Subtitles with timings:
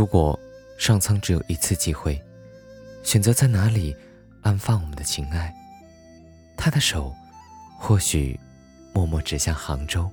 [0.00, 0.40] 如果
[0.78, 2.18] 上苍只有一次机会，
[3.02, 3.94] 选择在哪里
[4.40, 5.54] 安放我们的情爱，
[6.56, 7.14] 他的手
[7.78, 8.40] 或许
[8.94, 10.10] 默默指向杭州。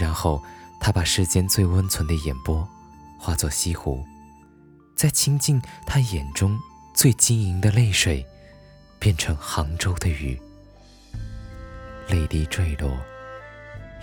[0.00, 0.42] 然后
[0.80, 2.66] 他把世间最温存的眼波
[3.18, 4.02] 化作西湖，
[4.94, 6.58] 再倾尽他眼中
[6.94, 8.24] 最晶莹的泪水，
[8.98, 10.40] 变成杭州的雨，
[12.08, 12.90] 泪滴坠落，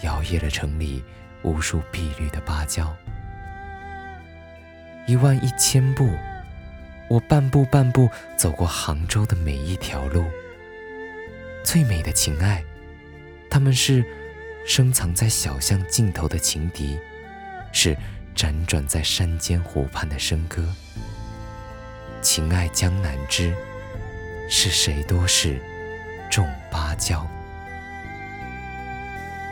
[0.04, 1.04] 摇曳了城里
[1.42, 2.96] 无数碧绿的芭蕉。
[5.06, 6.10] 一万一千步，
[7.10, 10.26] 我半步半步走过杭州的每一条路。
[11.64, 12.64] 最美的情爱，
[13.50, 14.04] 他们是
[14.66, 16.98] 深藏在小巷尽头的情敌，
[17.74, 17.98] 是
[18.34, 20.66] 辗转在山间湖畔的笙歌。
[22.22, 23.54] 情爱江南知，
[24.50, 25.60] 是谁多事，
[26.30, 27.28] 种芭蕉。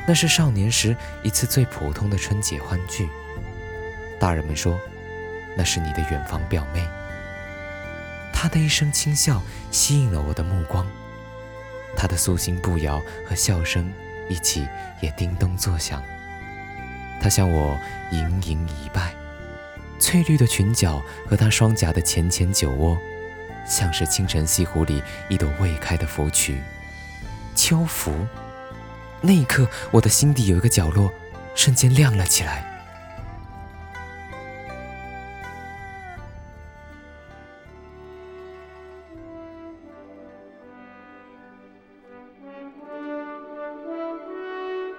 [0.07, 3.09] 那是少年时一次最普通的春节欢聚，
[4.17, 4.79] 大人们说。
[5.55, 6.85] 那是你的远房表妹，
[8.33, 10.87] 她的一声轻笑吸引了我的目光，
[11.95, 13.91] 她的素心步摇和笑声
[14.29, 14.67] 一起
[15.01, 16.01] 也叮咚作响。
[17.21, 17.77] 她向我
[18.11, 19.13] 盈盈一拜，
[19.99, 22.97] 翠绿的裙角和她双颊的浅浅酒窝，
[23.67, 26.57] 像是清晨西湖里一朵未开的芙蕖。
[27.53, 28.25] 秋芙，
[29.19, 31.11] 那一刻，我的心底有一个角落
[31.53, 32.70] 瞬间亮了起来。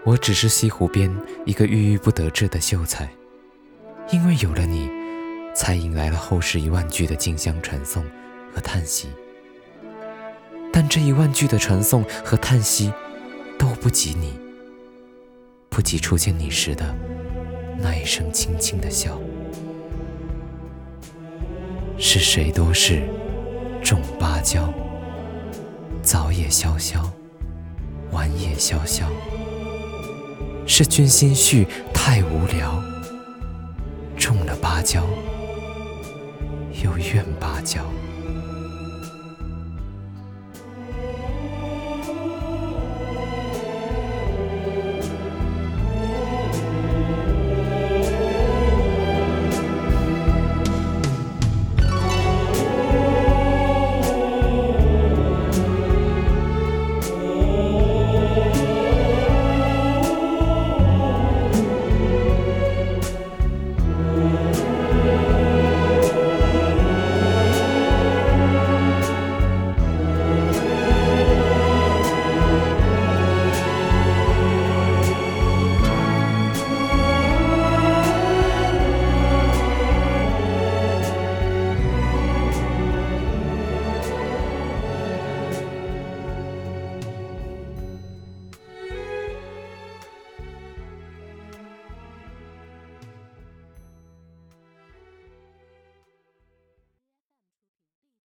[0.05, 1.09] 我只是西湖边
[1.47, 3.09] 一个郁郁不得志的秀才，
[4.11, 4.91] 因为有了你，
[5.55, 8.05] 才引来了后世一万句的竞相传颂
[8.53, 9.09] 和叹息。
[10.73, 12.93] 但这一万句的传颂和叹息，
[13.57, 14.37] 都不及你，
[15.69, 16.93] 不及初见你时的
[17.79, 19.17] 那一声轻轻的笑。
[21.97, 23.03] 是谁多事，
[23.85, 24.75] 种芭蕉，
[26.03, 27.09] 早也萧萧，
[28.11, 29.07] 晚也萧萧。
[30.75, 32.83] 是君心绪太无聊，
[34.17, 35.05] 种了芭蕉，
[36.83, 37.85] 又怨芭蕉。